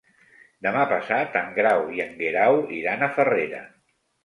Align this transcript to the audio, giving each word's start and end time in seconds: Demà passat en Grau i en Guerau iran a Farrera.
Demà 0.67 0.85
passat 0.91 1.37
en 1.43 1.51
Grau 1.59 1.85
i 1.99 2.03
en 2.07 2.17
Guerau 2.23 2.59
iran 2.81 3.07
a 3.07 3.13
Farrera. 3.21 3.65